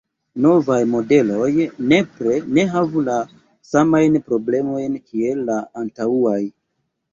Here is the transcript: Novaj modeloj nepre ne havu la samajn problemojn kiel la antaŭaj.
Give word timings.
Novaj 0.43 0.77
modeloj 0.93 1.49
nepre 1.91 2.39
ne 2.59 2.65
havu 2.73 3.05
la 3.11 3.19
samajn 3.73 4.19
problemojn 4.33 4.99
kiel 5.13 5.47
la 5.53 5.61
antaŭaj. 5.85 6.43